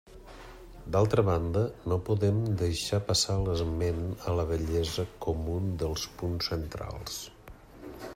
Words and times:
D'altra 0.93 1.23
banda, 1.25 1.61
no 1.91 1.97
podem 2.07 2.39
deixar 2.61 2.99
passar 3.09 3.35
l'esment 3.43 4.01
a 4.31 4.33
la 4.39 4.45
bellesa 4.53 5.05
com 5.27 5.45
un 5.57 5.69
dels 5.83 6.07
punts 6.23 6.51
centrals. 6.55 7.21